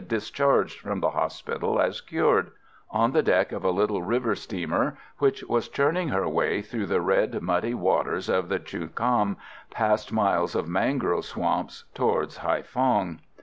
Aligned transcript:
_,discharged 0.07 0.79
from 0.79 0.99
the 0.99 1.11
hospital 1.11 1.79
as 1.79 2.01
cured 2.01 2.49
on 2.89 3.11
the 3.11 3.21
deck 3.21 3.51
of 3.51 3.63
a 3.63 3.69
little 3.69 4.01
river 4.01 4.33
steamer 4.33 4.97
which 5.19 5.43
was 5.43 5.69
churning 5.69 6.07
her 6.09 6.27
way 6.27 6.59
through 6.59 6.87
the 6.87 6.99
red, 6.99 7.39
muddy 7.39 7.75
waters 7.75 8.27
of 8.27 8.49
the 8.49 8.57
Cua 8.59 8.87
Cam, 8.87 9.37
past 9.69 10.11
miles 10.11 10.55
of 10.55 10.67
mangrove 10.67 11.25
swamp, 11.25 11.69
towards 11.93 12.39
Haïphong. 12.39 13.19